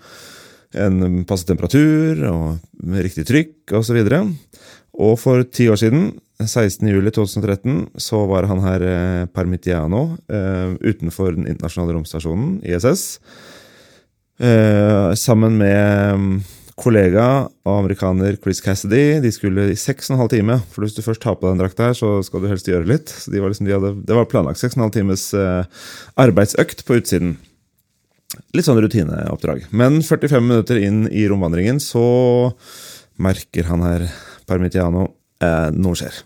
[0.74, 4.00] en passe temperatur og riktig trykk osv.
[4.94, 11.46] Og for ti år siden, 16.07.2013, så var han her eh, Parmitiano eh, utenfor den
[11.50, 13.20] internasjonale romstasjonen, ISS.
[14.42, 16.36] Eh, sammen med mm,
[16.80, 19.20] kollega og amerikaner Chris Cassidy.
[19.22, 20.58] De skulle i seks og en halv time.
[20.72, 22.88] For hvis du først tar på deg den drakta, her, så skal du helst gjøre
[22.90, 23.12] litt.
[23.12, 25.86] Så de var liksom, de hadde, det var planlagt seks og en halv times eh,
[26.24, 27.36] arbeidsøkt på utsiden.
[28.56, 29.68] Litt sånn rutineoppdrag.
[29.70, 32.04] Men 45 minutter inn i romvandringen så
[33.22, 34.08] merker han her,
[34.48, 35.06] Parmitiano,
[35.40, 36.16] eh, noe skjer.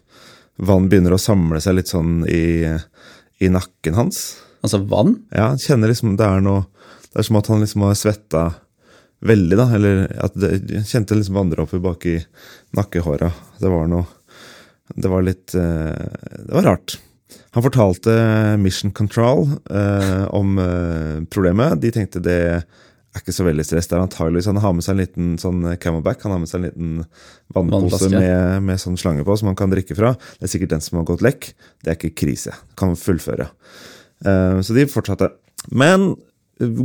[0.64, 2.64] Vann begynner å samle seg litt sånn i,
[3.44, 4.22] i nakken hans.
[4.64, 5.20] Altså vann?
[5.30, 6.64] Ja, han kjenner liksom det er noe
[7.12, 8.42] Det er som at han liksom har svetta
[9.24, 9.66] veldig, da.
[9.74, 12.16] Eller at det, jeg kjente liksom vandre oppover bak i
[12.78, 13.32] nakkehåra.
[13.58, 14.06] Det var noe
[14.94, 16.08] Det var litt eh,
[16.46, 16.98] Det var rart.
[17.56, 18.12] Han fortalte
[18.60, 21.80] Mission Control eh, om eh, problemet.
[21.82, 23.88] De tenkte det er ikke så veldig stress.
[23.88, 26.22] Det er antageligvis Han har med seg en liten sånn camelback.
[26.24, 26.90] Han har med seg en liten
[27.56, 30.12] vannpose med, med sånn slange på som han kan drikke fra.
[30.38, 31.50] Det er sikkert den som har gått lekk.
[31.82, 32.54] Det er ikke krise.
[32.78, 33.48] Kan fullføre.
[34.24, 35.32] Eh, Så de fortsatte.
[35.72, 36.12] Men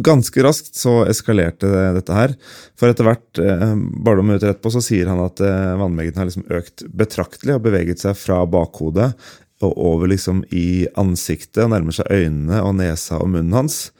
[0.06, 2.36] ganske raskt så eskalerte dette her.
[2.80, 3.72] For etter hvert, eh,
[4.06, 7.66] bare noen minutter etterpå, så sier han at eh, vannmengden har liksom økt betraktelig og
[7.66, 9.14] beveget seg fra bakhodet
[9.64, 13.92] og over liksom i ansiktet og nærmer seg øynene og nesa og munnen hans.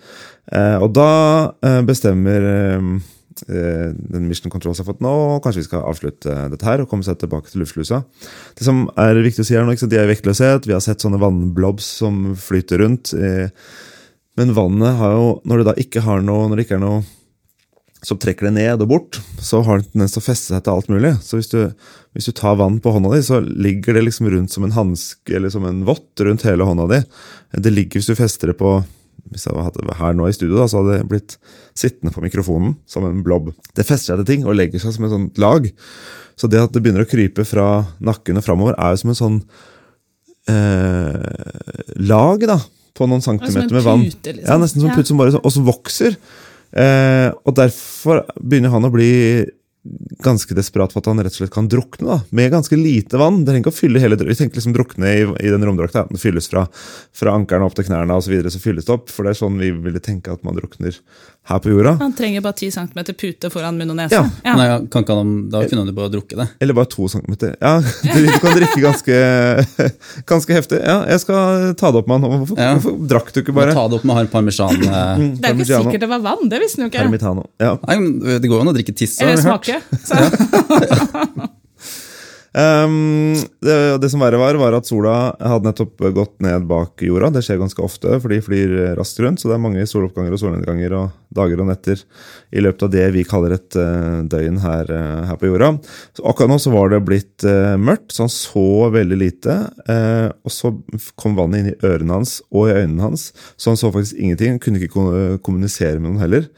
[0.52, 1.52] Eh, Og da
[1.88, 2.44] bestemmer
[3.50, 7.18] den Mission Control har fått nå kanskje vi skal avslutte dette her og komme seg
[7.18, 8.04] tilbake til luftslusa.
[8.56, 10.68] Det som er viktig å si her nå, de er vektløshet.
[10.70, 13.14] Vi har sett sånne vannblobs som flyter rundt.
[13.18, 13.50] eh,
[14.40, 17.04] Men vannet har jo, når det da ikke har noe, når det ikke er noe
[18.04, 20.64] som trekker det ned og bort, så har det en tendens til å feste seg
[20.66, 21.14] til alt mulig.
[21.24, 21.60] Så hvis du,
[22.16, 25.38] hvis du tar vann på hånda di, så ligger det liksom rundt som en hanske
[25.38, 27.00] eller som en vott rundt hele hånda di.
[27.64, 28.82] Det ligger hvis du fester det på
[29.32, 31.38] hvis jeg hadde det her nå i studio, da, så hadde det blitt
[31.80, 33.54] sittende på mikrofonen som en blob.
[33.74, 35.66] Det fester seg til ting og legger seg som et sånt lag.
[36.38, 39.20] Så det at det begynner å krype fra nakken og framover, er jo som en
[39.22, 39.40] sånn
[40.52, 42.60] eh, lag da,
[42.94, 44.06] på noen centimeter med vann.
[44.06, 44.50] pute, liksom.
[44.50, 46.18] Ja, nesten som en pute som bare og som vokser.
[46.74, 49.12] Eh, og derfor begynner han å bli
[50.24, 52.08] ganske desperat for at han rett og slett kan drukne.
[52.08, 53.42] da, Med ganske lite vann.
[53.44, 56.06] Det trenger ikke å fylle hele, Vi tenker liksom drukne i, i den romdrakta.
[56.08, 56.66] Den fylles fra,
[57.14, 59.10] fra ankelen opp til knærne og så videre, så fylles det opp.
[59.12, 60.96] For det er sånn vi ville tenke at man drukner
[61.52, 61.98] her på jorda.
[62.00, 64.16] Han trenger bare 10 cm pute foran munn og nese.
[64.16, 64.24] Ja.
[64.48, 64.54] Ja.
[64.56, 66.48] Nei, kan ikke han, da kunne han jo bare drukke det.
[66.64, 67.58] Eller bare to centimeter.
[67.60, 69.18] Ja, du, du kan drikke ganske,
[70.32, 70.80] ganske heftig.
[70.80, 72.40] Ja, jeg skal ta det opp med han.
[72.46, 72.72] Hvorfor, Ja.
[72.78, 74.80] hvorfor drakk du ikke Bare bare ta det opp med han parmesan.
[74.88, 75.28] eh.
[75.44, 77.04] Det er ikke sikkert det var vann, det visste han jo ikke.
[77.10, 77.46] Parmitano.
[77.60, 77.76] Ja.
[77.92, 79.20] Nei, det går jo an å drikke tiss.
[79.20, 79.73] Eller smake.
[80.04, 80.20] Så.
[82.54, 83.34] Um,
[83.66, 87.32] det, det som verre var, var at sola hadde nettopp gått ned bak jorda.
[87.34, 89.42] Det skjer ganske ofte, for de flyr raskt rundt.
[89.42, 92.04] Så det er mange soloppganger og solnedganger og dager og netter
[92.54, 95.74] i løpet av det vi kaller et uh, døgn her, uh, her, på jorda.
[96.14, 99.60] Så akkurat nå så var det blitt uh, mørkt, så han så veldig lite.
[100.44, 100.72] og så
[101.20, 104.56] kom vannet inn i ørene hans og i øynene hans, så han så faktisk ingenting.
[104.56, 106.50] Han kunne ikke kommunisere med noen heller.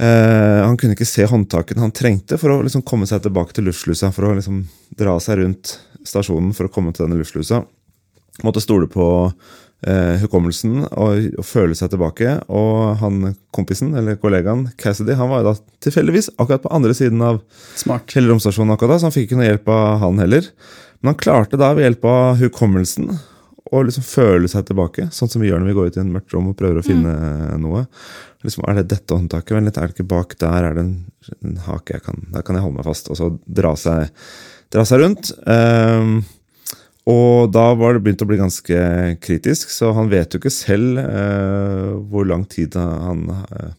[0.00, 3.66] Eh, han kunne ikke se håndtakene han trengte for å liksom komme seg tilbake til
[3.68, 4.12] luftslusa.
[4.16, 4.62] For å liksom
[4.96, 5.76] dra seg rundt
[6.08, 7.62] stasjonen for å komme til denne luftslusa.
[8.46, 12.38] Måtte stole på eh, hukommelsen og, og, føle seg tilbake.
[12.48, 17.20] Og han kompisen, eller kollegaen Cassidy, han var jo da tilfeldigvis akkurat på andre siden
[17.26, 17.42] av
[17.76, 18.08] Smart.
[18.16, 20.48] hele romstasjonen, akkurat da, så han fikk ikke noe hjelp av han heller.
[21.00, 23.12] Men han klarte da ved hjelp av hukommelsen
[23.70, 26.12] å liksom føle seg tilbake, sånn som vi gjør når vi går ut i en
[26.14, 27.60] mørkt rom og prøver å finne mm.
[27.62, 27.84] noe.
[28.42, 29.62] Liksom, er det dette håndtaket?
[29.62, 30.66] Litt, er det ikke bak der?
[30.66, 30.94] Er det en,
[31.38, 31.98] en hake?
[31.98, 33.10] Jeg kan, der kan jeg holde meg fast.
[33.12, 34.10] Og så dra seg,
[34.74, 35.30] dra seg rundt.
[35.46, 36.22] Um,
[37.10, 38.80] og da var det begynt å bli ganske
[39.22, 43.70] kritisk, så han vet jo ikke selv uh, hvor lang tid han uh,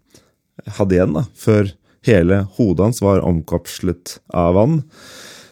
[0.77, 1.73] hadde igjen da, før
[2.07, 4.79] hele hodet hans var omkapslet av vann.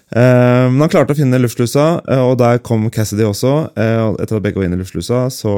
[0.10, 1.88] Uh, men han klarte å finne luftslusa,
[2.26, 3.56] og der kom Cassidy også.
[3.76, 5.56] etter at begge var inne i luftslusa, så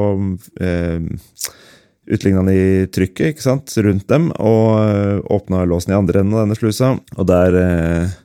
[2.12, 6.46] utligna i trykket ikke sant, rundt dem, og eh, åpna låsen i andre enden av
[6.46, 6.96] denne slusa.
[7.18, 8.16] Og der eh,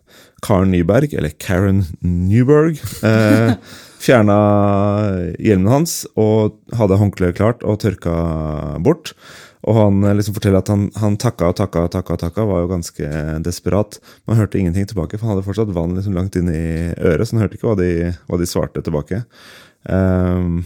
[0.44, 3.56] Karen Nyberg, eller Karen Newberg, eh,
[4.06, 4.38] fjerna
[5.42, 8.16] hjelmen hans og hadde håndkleet klart og tørka
[8.84, 9.14] bort.
[9.66, 12.70] Og han liksom forteller at han, han takka og takka og takka, takka, var jo
[12.70, 13.08] ganske
[13.42, 13.98] desperat.
[14.30, 17.34] Man hørte ingenting tilbake, for han hadde fortsatt vann liksom langt inn i øret, så
[17.34, 17.92] han hørte ikke hva de,
[18.30, 19.24] hva de svarte tilbake.
[19.90, 20.60] Um,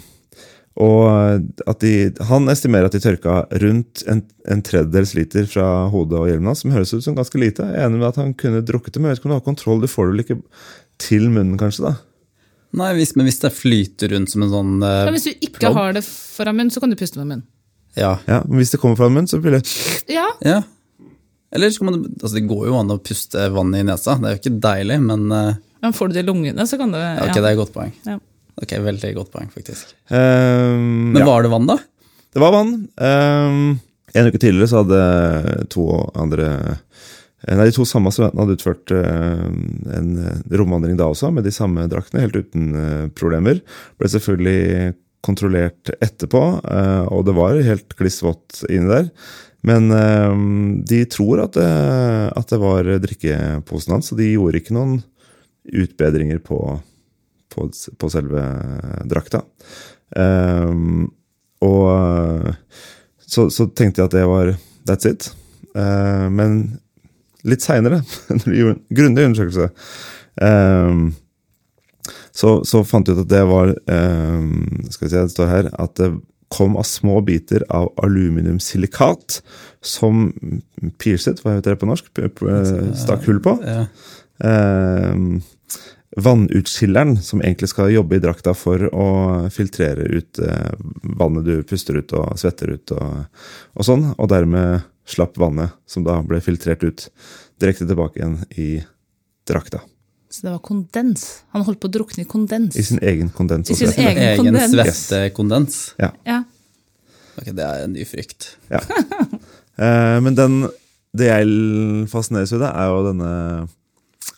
[0.80, 6.20] og at de, Han estimerer at de tørka rundt en, en tredjedels liter fra hodet
[6.20, 7.66] og hjelmen hans, som høres ut som ganske lite.
[7.66, 9.38] Jeg er enig med at han kunne drukket det, men jeg vet ikke om du
[9.38, 9.82] har kontroll.
[9.82, 10.38] Du får det vel ikke
[11.00, 11.88] til munnen, kanskje?
[11.88, 11.94] da?
[12.80, 15.64] Nei, hvis, men hvis det flyter rundt som en sånn eh, ja, Hvis du ikke
[15.64, 15.78] plopp.
[15.80, 17.48] har det foran munnen, så kan du puste med munnen.
[17.98, 18.18] Ja.
[18.26, 18.42] ja.
[18.46, 19.64] Men hvis det kommer fra en munn, så blir det
[20.12, 20.28] Ja.
[20.44, 20.60] ja.
[21.50, 24.16] Eller så kan man, altså Det går jo an å puste vann i nesa.
[24.20, 26.92] Det er jo ikke deilig, men uh, Men Får du det i lungene, så kan
[26.94, 27.16] du ja.
[27.24, 27.94] Ok, det er et godt poeng.
[28.06, 28.18] Ja.
[28.60, 29.94] Ok, Veldig godt poeng, faktisk.
[30.12, 31.78] Um, Men var det vann, da?
[32.30, 32.74] Det var vann.
[33.00, 33.80] Um,
[34.12, 35.86] en uke tidligere så hadde to
[36.18, 36.48] andre
[37.46, 39.46] eh, Nei, De to samme studentene hadde utført uh,
[39.96, 40.10] en
[40.52, 43.62] romvandring da også, med de samme draktene, helt uten problemer.
[43.98, 44.92] Ble selvfølgelig
[45.24, 49.08] kontrollert etterpå, uh, og det var helt kliss vått inni der.
[49.66, 49.90] Men
[50.88, 51.64] de tror at det,
[52.32, 55.02] at det var drikkeposen hans, så de gjorde ikke noen
[55.68, 56.62] utbedringer på
[57.54, 58.42] på, på selve
[59.10, 59.42] drakta.
[60.16, 61.10] Um,
[61.60, 62.54] og
[63.20, 64.54] så, så, tenkte jeg at det var
[64.88, 65.28] that's it.
[65.74, 66.80] Men
[67.46, 68.00] litt seinere,
[68.96, 69.68] grundig undersøkelse,
[72.40, 74.44] så, så, fant jeg ut at det var eh,
[74.88, 76.12] Skal vi se, det står her at det
[76.50, 79.36] kom av små biter av aluminiumsilikat
[79.86, 80.32] som
[80.98, 82.08] piercet, hva heter det på norsk?
[82.98, 83.54] Stakk hull på.
[83.62, 83.84] Ja.
[84.42, 85.14] Eh,
[86.16, 89.06] vannutskilleren, som egentlig skal jobbe i drakta for å
[89.54, 90.72] filtrere ut eh,
[91.20, 93.44] vannet du puster ut og svetter ut, og,
[93.76, 97.06] og, sånn, og dermed slapp vannet, som da ble filtrert ut,
[97.62, 98.70] direkte tilbake igjen i
[99.46, 99.84] drakta.
[100.30, 101.42] Så det var kondens?
[101.50, 102.76] Han holdt på å drukne i kondens?
[102.78, 103.72] I sin egen kondens.
[103.72, 105.80] I sin egen, egen svettekondens?
[105.98, 106.12] Ja.
[106.26, 106.42] ja.
[107.34, 108.52] Ok, Det er en ny frykt.
[108.70, 108.78] Ja.
[109.82, 110.60] eh, men den,
[111.18, 113.32] det jeg fascineres ved, er jo denne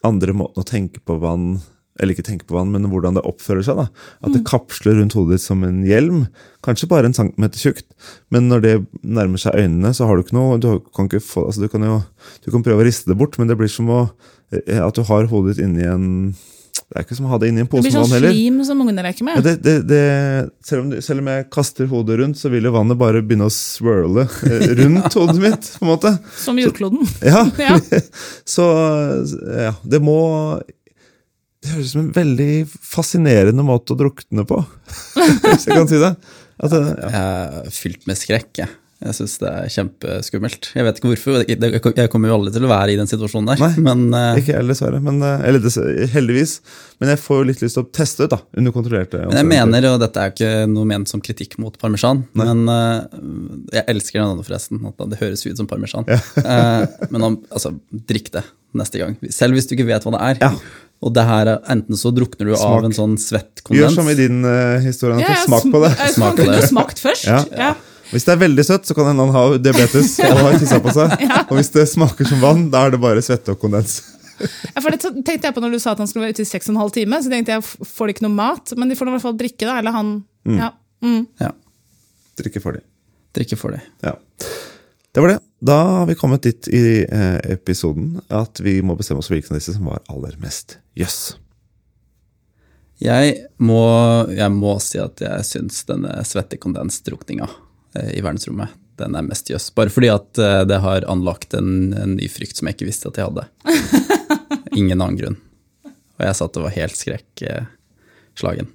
[0.09, 1.59] andre måten å tenke på vann
[2.00, 3.81] eller ikke tenke på vann, men hvordan det oppfører seg.
[3.83, 3.88] da.
[4.24, 4.46] At det mm.
[4.48, 6.24] kapsler rundt hodet ditt som en hjelm.
[6.64, 7.88] Kanskje bare en centimeter tjukt,
[8.33, 11.48] men når det nærmer seg øynene, så har du ikke noe Du kan, ikke få,
[11.50, 11.98] altså du kan jo
[12.44, 14.00] du kan prøve å riste det bort, men det blir som å,
[14.55, 16.09] eh, at du har hodet ditt inni en
[16.92, 18.28] det er ikke som å ha det inni en pose med vann heller.
[18.28, 19.38] Det blir sånn slim som ungene leker med.
[19.38, 20.00] Ja, det, det, det,
[20.68, 23.55] selv, om, selv, om, jeg kaster hodet rundt, så vil jo vannet bare begynne å
[23.55, 25.70] swirle eh, rundt hodet mitt.
[25.78, 26.12] på en måte.
[26.37, 27.09] Som jordkloden.
[27.09, 27.46] Så, ja.
[27.64, 28.02] ja.
[28.57, 28.66] så
[29.70, 30.18] ja, det må
[31.62, 34.61] Det høres ut som en veldig fascinerende måte å drukne på,
[35.46, 36.14] hvis jeg kan si det.
[36.62, 36.94] At, ja.
[37.03, 38.79] Jeg er fylt med skrekk, jeg.
[39.03, 40.68] Jeg syns det er kjempeskummelt.
[40.77, 41.40] Jeg vet ikke hvorfor.
[41.42, 43.62] Jeg kommer jo aldri til å være i den situasjonen der.
[43.62, 45.01] Nei, men, uh, ikke jeg, dessverre.
[45.03, 45.66] Men, uh, eller
[46.12, 46.55] heldigvis.
[47.03, 48.38] Men jeg får jo litt lyst til å teste ut, da.
[48.62, 51.75] Under kontrollerte Men jeg mener, og dette er jo ikke noe ment som kritikk mot
[51.83, 52.46] parmesan, Nei.
[52.46, 54.87] men uh, jeg elsker den andre forresten.
[54.92, 56.07] At det høres ut som parmesan.
[56.07, 56.22] Ja.
[57.11, 58.46] men om, altså, drikk det
[58.79, 59.18] neste gang.
[59.35, 60.42] Selv hvis du ikke vet hva det er.
[60.46, 60.55] Ja.
[61.02, 62.76] Og det her, enten så drukner du smak.
[62.78, 64.44] av en sånn svettkondens Gjør som i din
[64.84, 65.18] historie.
[65.22, 65.90] Ja, smak på det.
[66.14, 66.60] Smak på det.
[66.70, 67.26] Smakt først.
[67.26, 67.40] Ja.
[67.58, 67.72] ja.
[68.12, 70.92] Hvis det er veldig søtt, så kan hende han ha diabetes og har tissa på
[70.94, 71.14] seg.
[71.48, 73.98] Og hvis det smaker som vann, da er det bare svette og kondens.
[74.42, 76.48] Ja, for det tenkte jeg på når du sa at han skulle være ute i
[76.50, 77.18] seks og en halv time.
[77.24, 78.74] Så tenkte jeg, får de ikke noe mat?
[78.78, 79.76] Men de får i hvert fall drikke, da.
[79.82, 80.12] Eller han
[80.50, 80.70] ja.
[81.02, 81.22] Mm.
[81.42, 81.50] Ja,
[82.38, 82.80] Drikke for de.
[83.36, 83.80] drikke for de.
[84.06, 84.14] Ja.
[85.12, 85.38] Det var det.
[85.62, 89.55] Da har vi kommet dit i eh, episoden at vi må bestemme oss for hvilken
[89.55, 91.37] av disse som var aller mest jøss.
[93.03, 93.79] Jeg må,
[94.35, 97.46] jeg må si at jeg syns denne svettekondensdrukninga
[97.98, 99.70] eh, i verdensrommet den er mest jøss.
[99.75, 103.11] Bare fordi at eh, det har anlagt en, en ny frykt som jeg ikke visste
[103.12, 103.46] at jeg hadde.
[104.79, 105.38] Ingen annen grunn.
[105.87, 108.68] Og jeg satt og var helt skrekkslagen.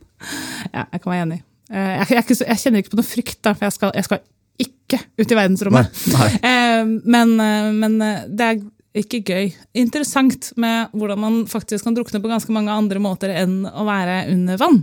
[0.73, 1.41] ja, jeg kan være enig.
[1.67, 4.23] Eh, Jeg, jeg, jeg kjenner ikke på noe frykt, da, for jeg skal, jeg skal
[4.61, 6.01] ikke ut i verdensrommet.
[6.13, 6.29] Nei.
[6.41, 8.61] Eh, men, eh, men eh, det er
[8.97, 9.49] ikke gøy.
[9.77, 14.23] Interessant med hvordan man faktisk kan drukne på ganske mange andre måter enn å være
[14.33, 14.79] under vann.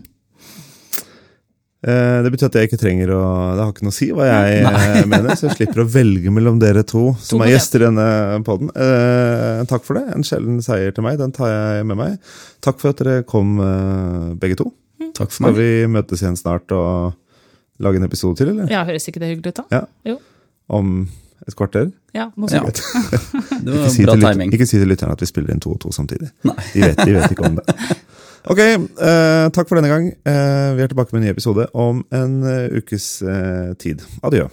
[1.85, 3.23] Eh, det betyr at jeg ikke trenger å
[3.57, 5.03] Det har ikke noe å si hva jeg nei.
[5.11, 8.07] mener, så jeg slipper å velge mellom dere to som er gjester i denne
[8.47, 8.71] poden.
[8.73, 10.07] Eh, takk for det.
[10.15, 11.19] En sjelden seier til meg.
[11.21, 12.17] Den tar jeg med meg.
[12.65, 13.59] Takk for at dere kom,
[14.41, 14.71] begge to.
[15.15, 15.61] Takk for Skal meg.
[15.61, 17.19] vi møtes igjen snart og
[17.81, 18.69] lage en episode til, eller?
[18.71, 19.65] Ja, Høres ikke det hyggelig ut, da?
[19.79, 20.13] Ja.
[20.13, 20.19] Jo.
[20.69, 21.09] Om
[21.49, 21.91] et kvarter?
[22.15, 22.61] Ja, noe Ja.
[22.63, 22.81] sånt.
[23.65, 24.53] Det var Ikke si, bra timing.
[24.55, 26.31] ikke si til lytterne at vi spiller inn to og to samtidig.
[26.45, 26.55] Nei.
[26.75, 27.67] De vet, de vet ikke om det.
[28.45, 30.11] Ok, eh, takk for denne gang.
[30.29, 34.03] Eh, vi er tilbake med en ny episode om en uh, ukes eh, tid.
[34.23, 34.45] Adjø.